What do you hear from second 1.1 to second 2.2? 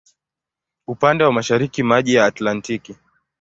wa mashariki maji